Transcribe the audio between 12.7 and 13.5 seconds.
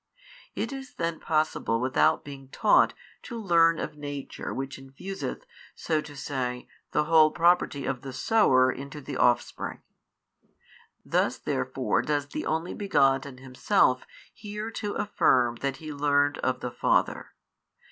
Begotten